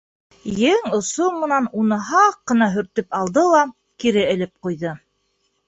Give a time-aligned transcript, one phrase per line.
[0.69, 3.63] Ең осо менән уны һаҡ ҡына һөртөп алды ла
[4.05, 4.99] кире элеп ҡуйҙы.